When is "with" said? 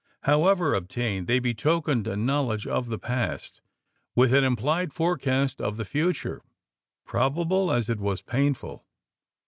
4.15-4.33